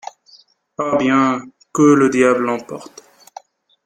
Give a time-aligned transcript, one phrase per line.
[0.79, 1.43] Ah bien!
[1.71, 3.03] que le diable l’emporte!